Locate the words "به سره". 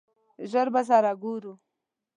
0.73-1.11